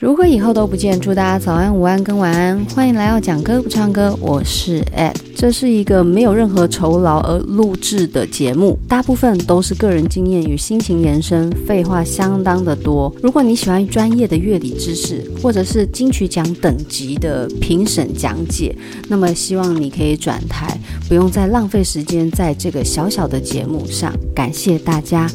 [0.00, 2.64] 如果以后都不见，祝大家早安、午安跟晚安。
[2.74, 5.33] 欢迎来到讲歌不唱歌，我是 Ed。
[5.34, 13.14] 这是一个没有任何酬劳而录制的节目，大部分都是个人经验与心情延伸，废话相当的多。
[13.22, 18.74] 如果你喜欢专业的乐理知识，或者是金曲奖等级的评审讲解，
[19.08, 20.78] 那么希望你可以转台，
[21.08, 24.14] 不用再浪费时间在这个小小的节目上。
[24.34, 25.30] 感谢大家。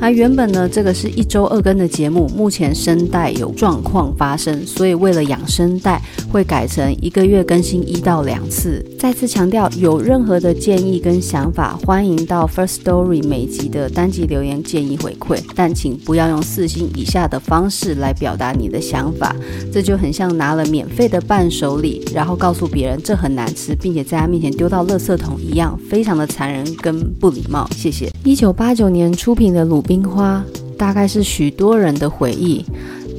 [0.00, 8.84] 而原本呢，这个是一周二更的节目，目前声带有状况发生，所以为了养声带，会改成一个月更新一到两次。
[8.98, 19.36] 再次强强调，有任何的建议跟想法，欢迎到 First Story 每集的单集留言建议回馈，但请不要用四星以下的方式来表达你的想法，
[19.70, 27.68] 这就很像拿了免费的伴手礼，然后告诉别人这很难吃，并且在他面前丢到垃圾桶一样，非常的残忍跟不礼貌。
[27.76, 28.10] 谢谢。
[28.24, 30.42] 一九八九年出品的《鲁冰花》，
[30.78, 32.64] 大概是许多人的回忆。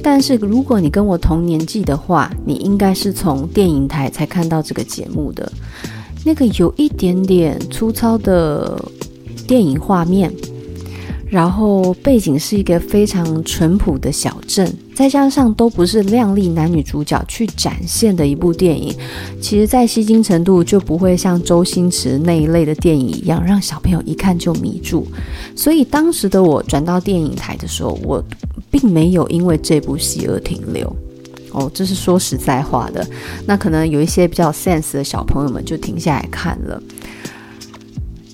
[0.02, 5.50] 但是如果你跟我同年纪的话，你应该是从电影台才看到这个节目的。
[6.26, 8.76] 那个有一点点粗糙的
[9.46, 10.28] 电影画面，
[11.30, 18.92] 然后背景是一个非常淳朴的小镇，再加上都不是靓丽男女主角去展现的一部电影，
[19.40, 25.06] 其实在吸睛程度就不会像周星驰那一类的电影一样，让小朋友一看就迷住。
[25.54, 28.20] 所以当时的我转到电影台的时候，我。
[28.68, 30.94] 并没有因为这部戏而停留
[31.56, 33.04] 哦，这是说实在话的。
[33.46, 36.80] 那可能有一些比较 sense 的小朋友们就停下来看了，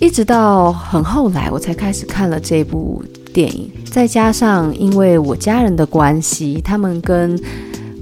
[0.01, 3.01] 一直到很后来我才开始看了这部
[3.33, 3.71] 电影。
[3.89, 7.39] 再加上因为我家人的关系，他们跟《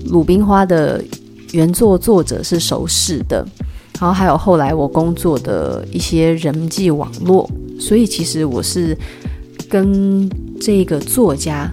[0.07, 1.05] 鲁冰花》的
[1.53, 3.47] 原作作者是熟识的，
[4.01, 7.47] 然后还有后来我工作的一些人际网络，
[7.79, 8.97] 所以其实我是
[9.69, 11.71] 跟这个作家。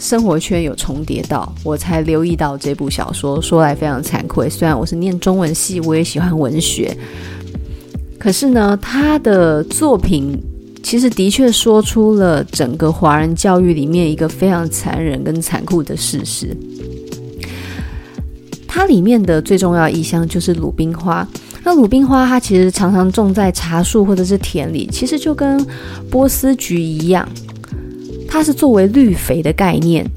[0.00, 3.40] 生活圈有重叠到，我才留意到这部小说。
[3.40, 6.96] 说来非常惭愧，虽然我是念中文系，我也喜欢文学，
[8.18, 10.42] 可是呢，他的作品
[10.82, 16.56] 其实的确说出了整个华人教育里面一个非常残忍跟残酷的事实。
[18.66, 21.28] 它里面的最重要意象就是鲁冰花。
[21.62, 25.62] 那鲁冰花它其实常常种在茶树或者是田里，其实就跟
[26.10, 27.28] 波斯菊一样。
[28.32, 30.08] 它是作为绿肥的概念，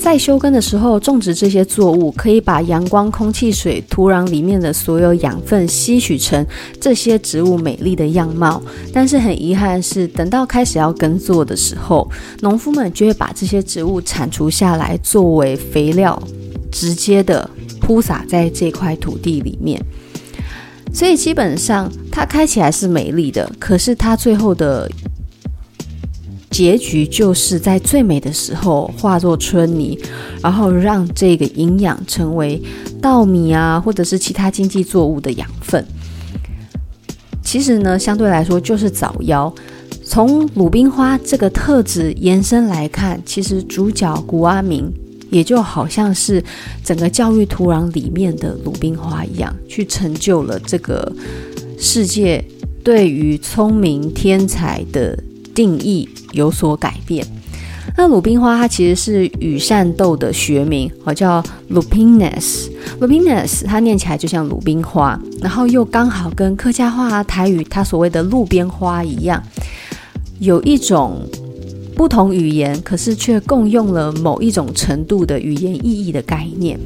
[0.00, 6.46] 在休耕的时候种植这些作物，可以把阳光、空气、水、土壤里面的所有养分吸取成
[6.80, 8.62] 这些植物美丽的样貌。
[8.92, 12.08] 但是很遗憾的是，等到开始要耕作的时候，
[12.42, 16.22] 农夫们就会把这些植物铲除下来，作为肥料，
[16.70, 17.50] 直接的
[17.80, 19.84] 铺洒在这块土地里面。
[20.94, 24.88] 所以基本上，它开起来是美丽的，可是它最后的。
[26.50, 29.98] 结局就是在最美的时候化作春泥，
[30.42, 32.60] 然后让这个营养成为
[33.00, 35.84] 稻米啊，或者是其他经济作物的养分。
[37.42, 39.52] 其实呢，相对来说就是早夭。
[40.04, 44.92] 从鲁冰花这个特质延伸来看，其实主角谷阿明
[45.30, 46.42] 也就好像是
[46.84, 51.12] 整个教育土壤里面的鲁冰花一样，去成就了这个
[51.78, 52.44] 世界
[52.82, 55.16] 对于聪明天才的
[55.54, 57.26] 定义有所改变。
[57.96, 62.68] 那鲁冰花它其实是羽扇豆的学名，哦，叫 Lupinus。
[63.00, 69.42] Lupinus 它念起来就像鲁冰花，然后又刚好跟客家话、台语它所谓的路边花一样，
[70.38, 71.26] 有一种
[71.96, 76.78] 不同语言，可是却共用了某一种程度的语言意义的概念。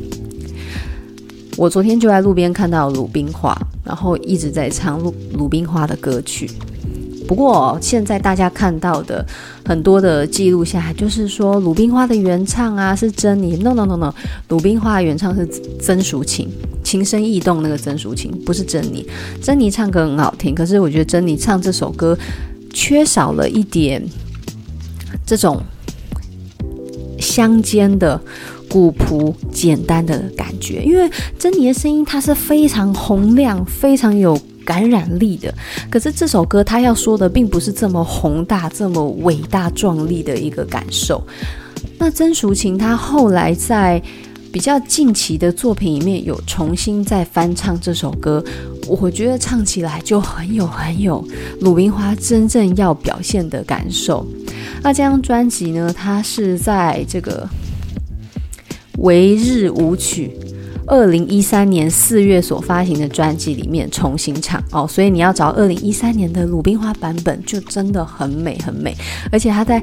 [1.56, 6.50] 我昨天就在路边看到鲁冰花，然后一直在唱鲁鲁冰花的歌曲。
[7.26, 9.24] 不过现在大家看到的
[9.64, 14.14] 很多的记录下来，就是说鲁冰花的原唱啊是珍妮，no no no no，
[14.48, 15.46] 鲁冰花的原唱是
[15.80, 16.48] 曾淑琴，
[16.82, 19.06] 情深意动那个曾淑琴不是珍妮，
[19.42, 22.16] 珍妮唱歌很好听，可是我觉得珍妮唱这首歌
[22.72, 24.02] 缺少了一点
[25.24, 25.62] 这种
[27.18, 28.20] 乡间的
[28.68, 34.38] 古朴简单的感觉，因为珍妮的声音它是非常洪亮，非常有。
[34.64, 35.54] 感染力的，
[35.90, 41.22] 可是这首歌他要说的并不是这么宏大、这么伟大、壮丽的一个感受。
[41.98, 44.02] 那曾淑琴她后来在
[44.50, 48.42] 比较近期的作品里面有重新再翻唱这首歌，
[48.86, 51.26] 我觉得唱起来就很有很有
[51.60, 54.26] 鲁冰花真正要表现的感受。
[54.82, 57.48] 那这张专辑呢，它是在这个
[58.98, 60.30] 唯日舞曲。
[60.86, 68.94] 二零一三年四月所发行的专辑里面重新唱哦，所以你要找二零一三年的鲁冰花版本，就真的很美很美。
[69.32, 69.82] 而且它在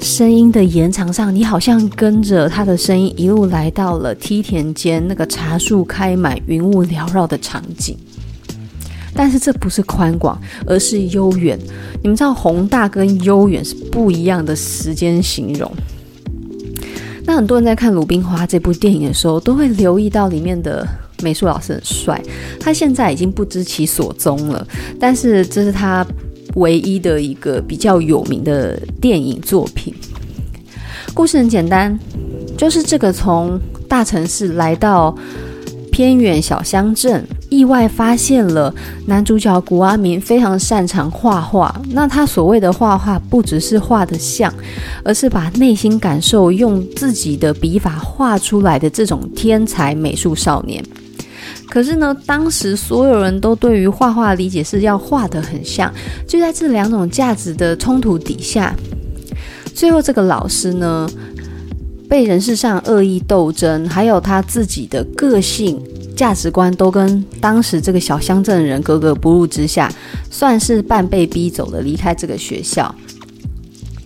[0.00, 7.96] 声音的延长上，你好像跟着他的声音一路来到了梯田间那个茶树开满、云雾缭绕的场景。
[9.12, 11.58] 但是这不是宽广，而是悠远。
[12.02, 15.70] 你们知道宏大跟悠远是不一样的时间形容。
[17.30, 20.84] 那很多人在看《鲁冰花》这部电影的时候，都会留意到里面的
[21.22, 22.20] 美术老师很帅。
[22.58, 24.66] 他现在已经不知其所踪了，
[24.98, 26.04] 但是这是他
[26.56, 29.94] 唯一的一个比较有名的电影作品。
[31.14, 31.96] 故事很简单，
[32.58, 35.16] 就是这个从大城市来到
[35.90, 37.26] 偏远小乡镇。
[37.48, 38.72] 意外发现了
[39.06, 41.74] 男主角古阿明非常擅长画画。
[41.90, 44.52] 那他所谓的画画，不只是画得像，
[45.04, 50.82] 而是把内心感受用自己的笔法画出来的这种天才美术少年。
[51.68, 55.92] 可是呢，当时所有人都对于画画理解是要画得很像。
[56.26, 58.74] 就在这两种价值的冲突底下，
[59.74, 61.08] 最后这个老师呢，
[62.10, 65.80] 被人事上恶意斗争，还有他自己的个性。
[66.16, 69.90] 价值观都跟当时这个小乡镇的人格格不入之下，
[70.28, 72.92] 算是半被逼走的离开这个学校。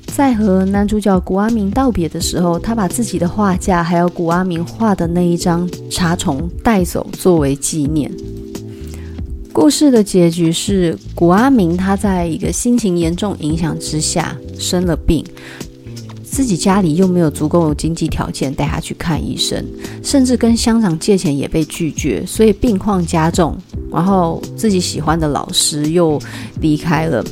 [0.06, 8.12] 在和男主角古阿明道别的时候，他把自己的画架还有古阿明画的那一张茶虫带走作为纪念。
[9.50, 15.24] 故事的结局是，古阿明他在一个心情严重影响之下生了病。
[16.34, 19.64] 自己家里又没有足够的经济条件带他去看医生，
[20.02, 23.56] 甚至跟乡长借钱也被拒绝，所以病况加重。
[23.92, 26.20] 然后自己喜欢的老师又
[26.60, 27.24] 离开了，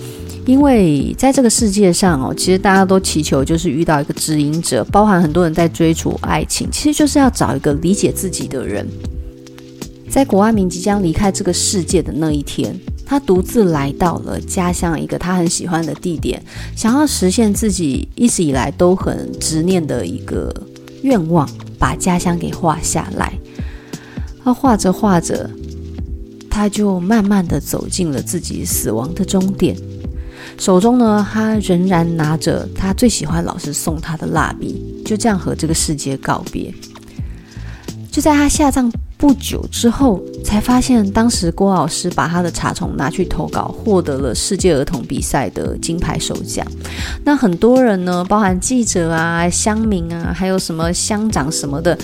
[0.47, 8.87] 因为在这个世界上哦，其实大家都祈求就是遇到一个指引者，包含很多人在追逐爱情，其实就是要找一个理解自己的人。
[10.09, 12.73] 在古阿明即将离开这个世界的那一天。
[13.05, 16.43] 他独自来到了家乡一个他很喜欢的地点，
[16.75, 20.55] 想要实现自己一直以来都很执念的一个
[21.03, 23.33] 愿望，把家乡给画下来。
[24.43, 25.49] 他画着画着，
[26.49, 29.77] 他就慢慢的走进了自己死亡的终点。
[30.59, 36.73] 手中呢，他仍然拿着他最喜欢老师送他的蜡笔，就这样和这个世界告别。
[38.11, 38.91] 就在他下葬。
[39.23, 46.67] 不久之后，才发现当时郭老师把他的茶虫拿去投稿，获得了世界儿童比赛的金牌首奖。
[47.23, 51.97] 那很多人呢，包含记者啊、乡民啊，还有什么乡长什么的，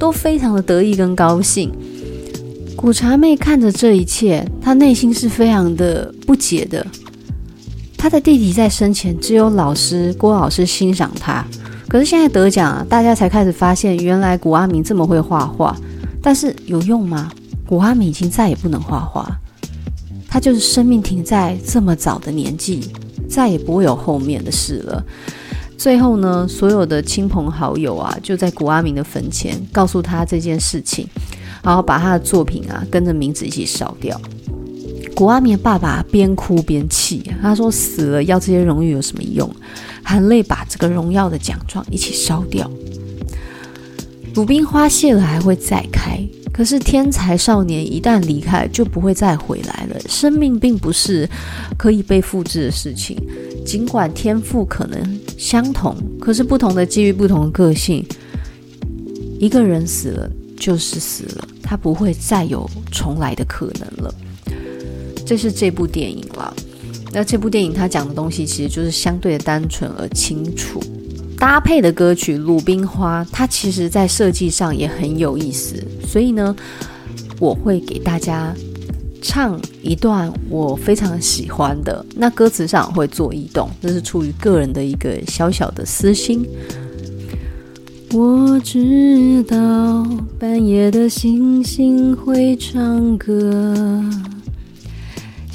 [0.00, 1.70] 都非常的得意跟高兴。
[2.74, 6.84] 古茶妹看着这一切，她内心是非常的不解的。
[7.96, 11.44] 她的弟弟在生前只有老师郭老师欣赏他，
[11.86, 15.76] 可是现在得奖啊，大家才开始发现，原来古阿明这么会画画。
[16.24, 17.30] 但是有用吗？
[17.66, 19.30] 古阿明已经再也不能画画，
[20.26, 22.80] 他就是生命停在这么早的年纪，
[23.28, 25.04] 再也不会有后面的事了。
[25.76, 31.06] 最后呢，所有的亲朋好友啊，就在古阿明的坟前告诉他这件事情，
[31.62, 34.18] 然后把他的作品啊跟着名字一起烧掉。
[35.14, 39.48] 古阿明爸爸边哭边气，他说：“死了要这些荣誉有什么用？
[40.02, 42.68] 含泪把这个荣耀的奖状一起烧掉。”
[44.34, 46.20] 鲁冰花谢了还会再开，
[46.52, 49.96] 可是天才少年一旦离开就不会再回来了。
[50.08, 51.28] 生命并不是
[51.78, 53.16] 可以被复制的事情，
[53.64, 58.04] 尽管天赋可能相同，可是不同的机遇、不同的个性，
[59.38, 64.14] 一个人死了就是死了，他不会再有重来的可能了。
[65.24, 66.52] 这是这部电影了。
[67.12, 70.82] 那这部电影它讲的东西其实就是相对的单纯而清楚。
[71.44, 76.56] 搭配的歌曲《鲁冰花》，它其实在设计上也很有意思，所以呢，
[77.38, 78.50] 我会给大家
[79.20, 82.02] 唱一段我非常喜欢的。
[82.16, 86.48] 那歌词上会做异动，这是出于个人的一个小小的私心。
[88.14, 90.02] 我知道
[90.38, 94.02] 半夜的星星会唱歌。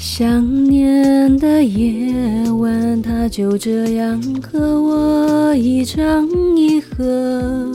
[0.02, 6.26] 想念的夜晚，它就这样和我一唱
[6.56, 7.70] 一和。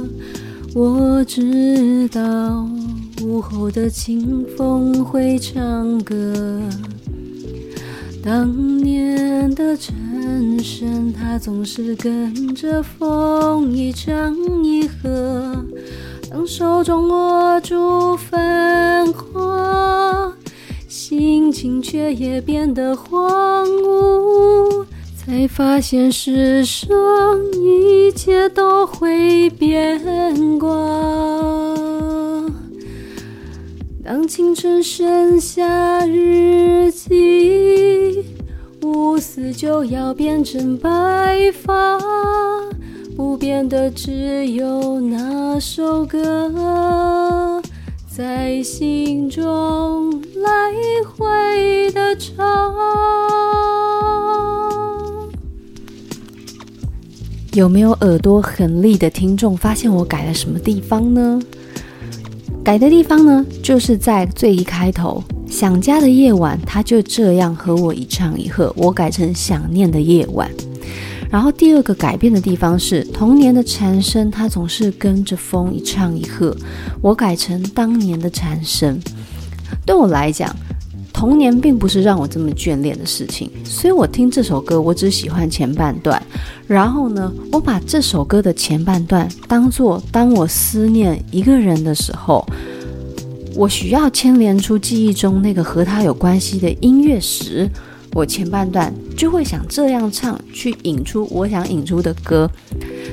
[0.74, 2.68] 我知道
[3.22, 6.60] 午后的清风会唱歌。
[8.24, 15.64] 当年的陈升，他总是跟着风一唱一和。
[16.32, 20.35] 当手中握住繁华。
[21.08, 24.84] 心情却也变得荒芜，
[25.16, 26.90] 才发现世上
[27.54, 30.68] 一切都会变卦。
[34.04, 38.26] 当青春剩下日记，
[38.82, 42.00] 乌丝就要变成白发。
[43.16, 47.62] 不变的只有那首歌，
[48.18, 50.72] 在心中来
[51.04, 52.34] 回的唱。
[57.52, 61.42] 有没有耳朵很利的听众发现我改了什么地方呢？
[62.64, 70.50] 改的地方呢，就是在最一开头，想家的夜晚，他就这样和我一唱一和，我改成想念的夜晚。
[71.36, 76.56] 然后第二个改变的地方是童年的蝉声，它总是跟着风一唱一和，
[77.02, 78.98] 我改成当年的蝉声。
[79.86, 80.56] 对我来讲，
[81.12, 86.26] 童年并不是让我这么眷恋的事情，所以我听这首歌，我只喜欢前半段。
[86.68, 92.48] 然后呢，我把这首歌的前半段当作当我思念一个人的时候，
[93.58, 97.70] 我需要牵连出记忆中那个和他有关系的音乐时，
[98.16, 102.50] 我前半段就会想这样唱，去引出我想引出的歌。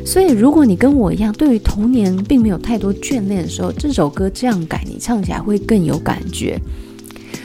[0.06, 6.56] 所以，如果你跟我一样，对于童年并没有太多眷恋的时候，这首歌这样改，你唱起来会更有感觉。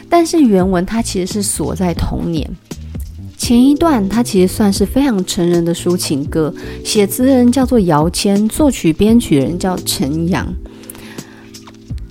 [0.07, 2.47] 但是原文它其实是锁在童年
[3.39, 6.53] 前一段，它其实算是非常成人的抒情歌，
[6.85, 10.47] 写词人叫做姚谦，作曲编曲人叫陈阳。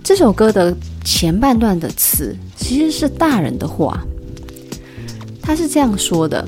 [0.02, 4.04] 这首歌的前半段的词其实是大人的话，
[5.46, 6.44] 他是这样说的：“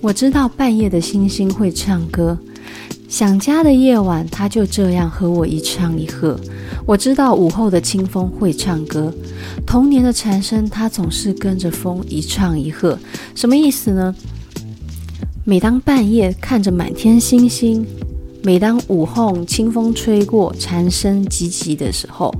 [0.00, 2.38] 我知道半夜的星星会唱歌。”
[3.10, 6.40] 想家的夜晚，他就这样和我一唱一和。
[6.86, 9.12] 我知道午后的清风会唱歌，
[9.66, 12.98] 童年的蝉声，它总是跟着风一唱一和。
[13.34, 14.14] 什么意思呢？
[15.44, 17.84] 每当半夜看着满天星星。
[18.42, 22.34] 每当午后清风吹过，蝉声唧唧的时候，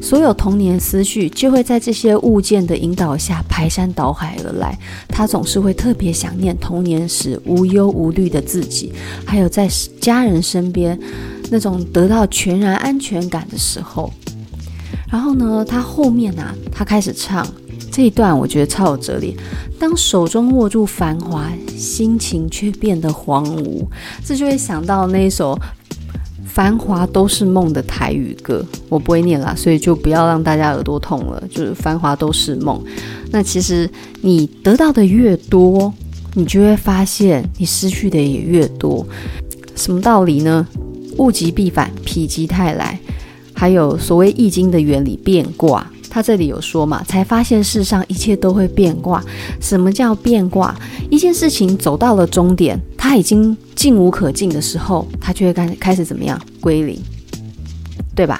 [0.00, 4.78] 所有童年思绪就会在这些物件的引导下排山倒海而来。
[5.08, 8.92] 他总是会特别想念童年时无忧无虑的自己，
[9.26, 9.68] 还有在
[10.00, 10.98] 家人身边
[11.50, 14.10] 那种得到全然安全感的时候。
[15.10, 17.46] 然后呢，他后面啊，他开始唱。
[17.92, 19.36] 这一段我觉得超有哲理。
[19.78, 23.84] 当手中握住繁华，心情却变得荒芜，
[24.24, 25.54] 这就会想到那一首
[26.46, 28.64] 《繁华都是梦》的台语歌。
[28.88, 31.42] 我不会念啦，所以就不要让大家耳朵痛了。
[31.50, 32.78] 就是《繁华都是梦》。
[33.30, 33.90] 那其实
[34.22, 35.92] 你得到的越多，
[36.34, 39.06] 你就会发现你失去的也越多。
[39.74, 40.66] 什么道理呢？
[41.18, 42.98] 物极必反，否极泰来。
[43.54, 45.86] 还有所谓《易经》的原理，变卦。
[46.12, 49.24] 他这里有说嘛，才发现世上一切都会变卦。
[49.62, 50.78] 什么叫变卦？
[51.08, 56.38] 一件事情走到了终点，它已经进无可进的时候，它就会开开始怎么样？
[56.60, 57.00] 归零，
[58.14, 58.38] 对吧？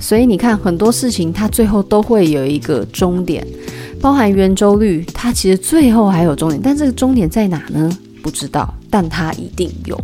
[0.00, 3.46] 所以你看，很多事情它最后都会有一个终点，
[4.00, 7.88] 包含圆周率，它其实最后还有终点，但这个终点在哪呢？
[8.20, 9.96] 不知道，但它一定有。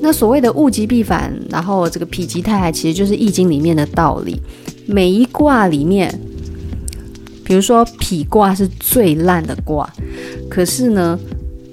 [0.00, 4.40] 那所谓的物极必反，然后这个否极泰来，其实就是《易经》里面的道理。
[4.86, 6.18] 每一卦里面，
[7.44, 9.90] 比如说否卦是最烂的卦，
[10.50, 11.18] 可是呢，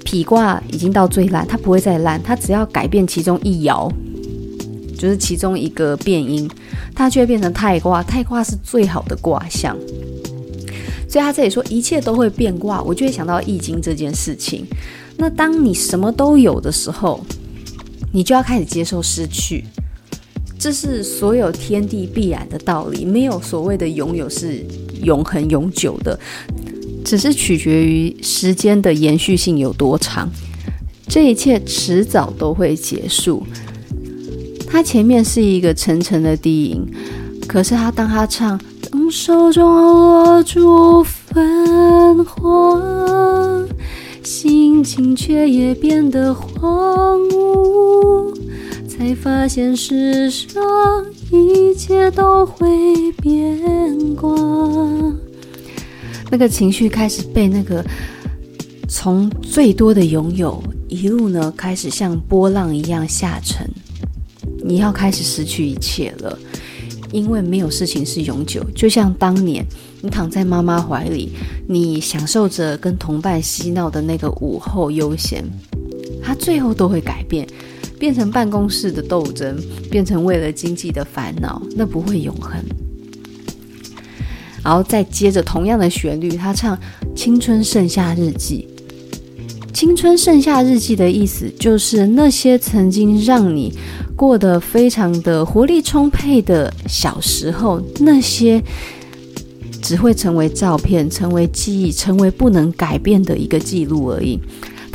[0.06, 3.92] 否卦已经到最烂，它不会再烂，它只要改变其中一爻，
[4.98, 6.50] 就是其中一个变音，
[6.94, 8.04] 它就会变成泰卦。
[8.04, 9.76] 泰卦是最好的卦象，
[11.08, 14.66] 所以他这里说一切都会变卦，我就会想到易经这件事情。
[15.18, 17.20] 那当你什么都有的时候，
[18.12, 19.66] 你就要开始接受失去。
[20.60, 24.62] 这是所有天地必然的道理，没有所谓的拥有是
[25.02, 26.20] 永恒永久的，
[27.06, 30.30] 只是取决于时间的延续性有多长。
[31.08, 33.42] 这一切迟早都会结束。
[34.68, 36.86] 他前面是一个沉沉的低吟，
[37.48, 38.60] 可是他当他唱
[38.92, 42.80] “当手中握住繁华，
[44.24, 48.38] 心情却也变得荒芜”。
[49.00, 50.62] 才发现世上
[51.32, 52.68] 一切都会
[53.22, 54.30] 变卦，
[56.30, 57.82] 那个情绪开始被那个
[58.90, 63.66] 从最多的拥有一路呢，开始像波浪一样下沉。
[64.62, 66.38] 你要开始失去一切了，
[67.14, 68.62] 因为没有事情是永久。
[68.76, 69.66] 就像当年
[70.02, 71.32] 你躺在妈妈怀里，
[71.70, 75.42] 你享受着跟同伴嬉闹的那个午后悠闲，
[76.22, 77.48] 它最后都会改变。
[78.00, 79.56] 变成办公室的斗争，
[79.92, 82.54] 变成为了经济的烦恼，那不会永恒。
[84.64, 86.76] 然后再接着同样的旋律，他唱
[87.16, 88.68] 《青春盛夏日记》。
[89.72, 93.72] 青春盛夏日记的意思就是那些曾经让你
[94.16, 98.62] 过得非常的活力充沛的小时候，那些
[99.82, 104.38] 只会成为照片，成为记忆，成为不能改变的一个记录而已。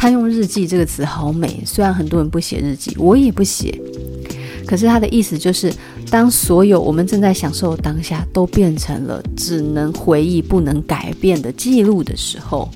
[0.05, 3.81] 他用日记这个词好美，虽然很多人不写日记，我也不写。
[4.67, 5.73] 可是他的意思就是，
[6.11, 12.69] 当所有我们正在享受当下都变成了只能回忆不能改变的记录的时候，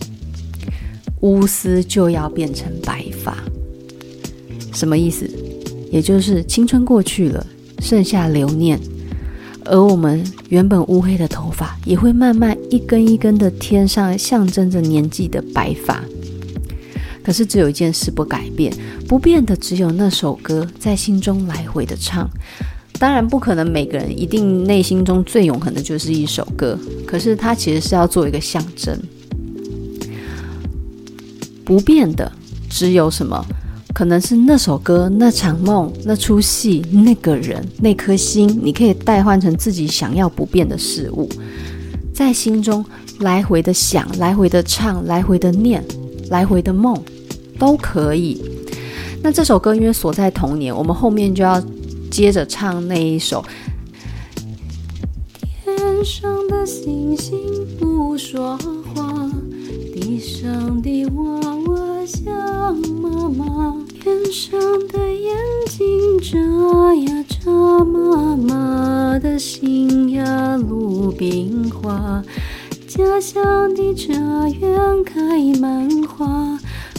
[1.21, 3.37] 乌丝就要变成白发。
[4.73, 5.29] 什么意思？
[5.93, 7.47] 也就是青春过去了，
[7.81, 8.81] 剩下留念，
[9.67, 16.03] 而我们原本乌黑的头发也会慢慢一根一根的添上象征着年纪的白发。
[17.29, 18.73] 可是只有一件事不改变，
[19.07, 22.27] 不变的只有那首歌在心中来回的唱。
[22.99, 28.99] 当然不可能每个人一定内心中最永恒的就是一首歌，可是它其实是要做一个象征。
[31.67, 32.33] 不变的
[32.71, 33.45] 只有什么？
[33.93, 41.29] 可能是那首歌、那场梦、那出戏、那个人、那颗心，你可以代换成自己想要不变的事物，
[42.15, 42.83] 在心中
[43.19, 45.85] 来回的想、来回的唱、来回的念、
[46.31, 46.99] 来回的梦。
[47.59, 48.43] 都可以。
[49.23, 51.61] 那这首歌因为锁在童年，我们后面就要
[52.11, 53.45] 接着唱那一首。
[55.65, 57.37] 天上的星星
[57.79, 58.57] 不说
[58.95, 59.29] 话，
[59.93, 62.33] 地上的娃娃想
[63.03, 65.35] 妈妈，天上的眼
[65.67, 67.51] 睛眨呀眨，
[67.85, 72.23] 妈妈的心呀鲁冰花，
[72.87, 74.15] 家乡的茶
[74.49, 75.78] 园开满。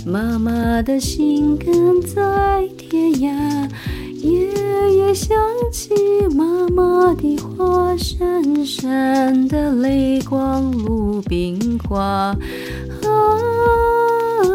[0.06, 3.70] 妈妈的心跟在天涯，
[4.22, 4.50] 夜
[4.96, 5.38] 夜想
[5.72, 5.94] 起
[6.36, 12.00] 妈妈的话，闪闪的泪光鲁冰花。
[12.02, 12.36] 啊
[14.42, 14.46] 啊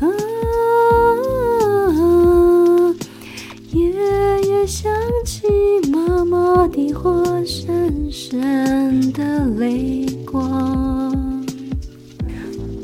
[0.00, 0.06] 啊！
[3.72, 3.90] 夜
[4.42, 4.92] 夜想
[5.24, 5.48] 起
[5.90, 7.10] 妈妈的话，
[7.44, 10.71] 闪闪的泪光。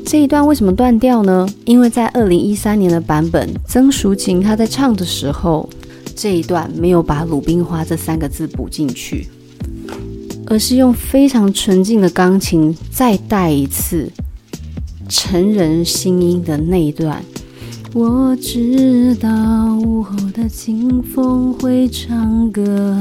[0.09, 1.47] 这一段为什么断掉呢？
[1.65, 5.69] 因为在二零一三年的版本，曾淑琴她在唱的时候，
[6.15, 9.27] 这一段没有把“鲁冰花”这三个字补进去，
[10.47, 14.11] 而是用非常纯净的钢琴再带一次
[15.07, 17.23] 成人心音的那一段。
[17.93, 19.29] 我知道
[19.75, 22.99] 午后的清风会唱歌。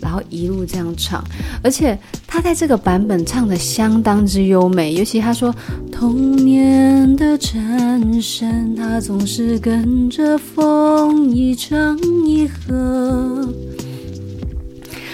[0.00, 1.22] 然后一路这样唱，
[1.62, 5.54] 而且他在这个版本唱的相当之优美，尤其他说
[5.90, 13.48] 童年的蝉声，它总是跟着风一唱一和。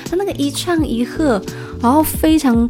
[0.08, 1.42] 他那个一唱一和，
[1.82, 2.68] 然后非常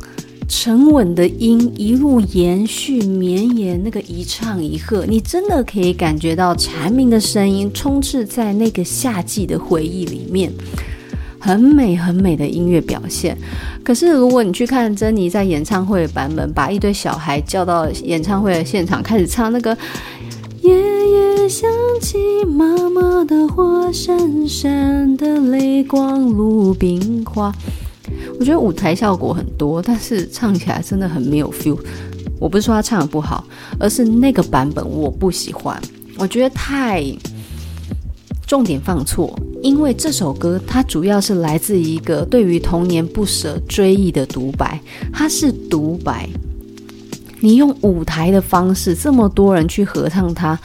[0.49, 10.51] 沉稳的音一路延续绵延，那个一唱一和，你真的可以感觉到蝉鸣的声音充斥在那个夏季的回忆里面。
[11.39, 13.37] 很美很美的音乐表现，
[13.85, 19.77] 可是如果你去看珍妮在演唱会版本，把一堆小孩叫到演唱会的现场开始唱那个
[20.63, 21.71] “夜夜想
[22.01, 27.55] 起妈妈的话，闪闪的泪光鲁冰花”，
[28.41, 31.79] 我觉得舞台效果很多，但是唱起来真的很没有 feel。
[32.39, 33.45] 我不是说他唱的不好，
[33.79, 35.81] 而是那个版本我不喜欢，
[36.19, 37.03] 我觉得太
[38.47, 39.39] 重点放错。
[39.63, 44.81] 因为这首歌，它主要是来自一个对于童年不舍追忆的独白，
[45.13, 46.29] 它是独白。
[47.41, 50.59] 你用舞台的方式，这么多人去合唱它，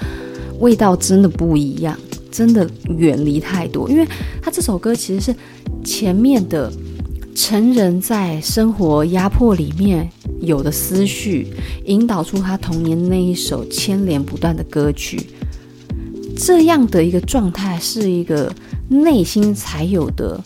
[0.59, 1.97] 味道真的不一样，
[2.31, 3.89] 真的远离太多。
[3.89, 4.07] 因为
[4.41, 5.35] 它这首歌其实是
[5.83, 6.71] 前面的
[7.33, 10.07] 成人在生活压迫里面
[10.41, 11.47] 有的思绪，
[11.85, 15.27] 引导出他童年那一首牵连不断的歌曲，
[16.45, 18.51] 这样的一个状态是一个。
[18.91, 20.37] 内心才有的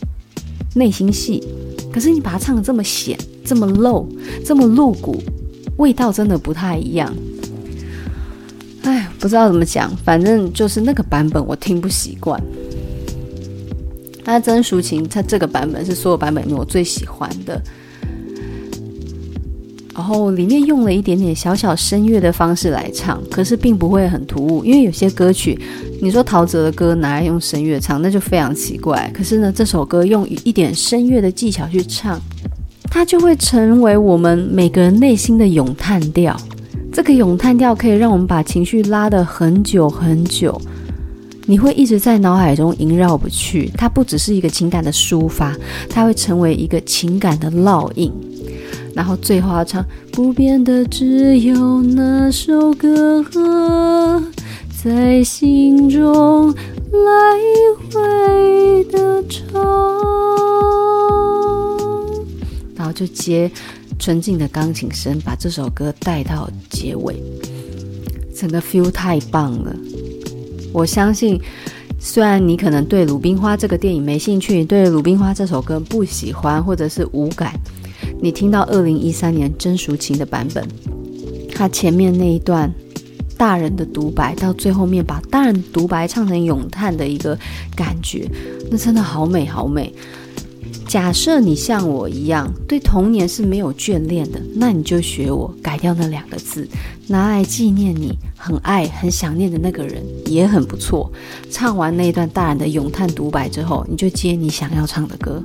[0.75, 1.43] 内心戏，
[1.91, 4.07] 可是你把它唱得这么显、这么露、
[4.45, 5.19] 这么露骨，
[5.77, 7.11] 味道真的不太一样。
[8.83, 12.39] 哎，不知道怎么讲，反正就是那个版本我听不习惯。
[14.23, 17.59] 那曾淑琴，她这个版本是所有版本里面我最喜欢的。
[20.07, 25.59] 然后里面用了一点点小小声乐的方式来唱，可是并不会很突兀，因为有些歌曲，
[25.99, 29.11] 你说陶喆的歌拿来用声乐唱，那就非常奇怪。
[29.11, 32.21] 可是呢，这首歌用一点声乐的技巧去唱，
[32.83, 36.39] 它就会成为我们每个人内心的咏叹调。
[36.93, 40.61] 这个咏叹调可以让我们把情绪拉得很久很久，
[41.47, 43.71] 你会一直在脑海中萦绕不去。
[43.75, 45.55] 它不只是一个情感的抒发，
[45.89, 48.13] 它会成为一个情感的烙印。
[48.95, 54.23] 然后最后要唱，不变的只有那首歌，
[54.81, 57.37] 在心中来
[57.91, 59.61] 回的唱。
[62.73, 63.51] 然后就接
[63.99, 67.21] 纯净的钢琴声，把这首歌带到结尾。
[68.33, 69.75] 整个 feel 太棒了。
[70.71, 71.37] 我相信，
[71.99, 77.53] 虽然你可能对《鲁冰花》这个电影没兴趣，对《鲁冰花》这首歌不喜欢，或者是无感，
[78.21, 80.67] 你听到二零一三年曾淑琴的版本，
[81.53, 82.73] 他前面那一段
[83.37, 87.37] 大人的独白，到最后面把大人独白唱成咏叹的一个
[87.75, 88.29] 感觉，
[88.71, 89.93] 那真的好美好美。
[90.87, 96.67] 假设你像我一样对童年是没有眷恋的，那你就学我改掉那两个字，
[97.07, 101.11] 拿来纪念你很爱、很想念的那个人，也很不错。
[101.49, 105.43] 唱完那一段大人的咏叹独白之后，你就接你想要唱的歌，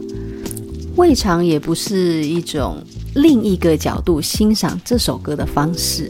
[1.00, 2.76] 未尝也不是一种
[3.14, 6.06] 另一个角度欣赏这首歌的方式。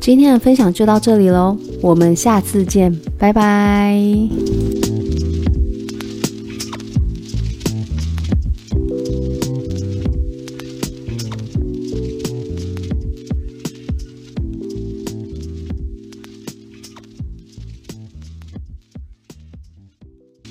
[0.00, 4.00] 今天的分享就到这里喽，我们下次见，拜拜。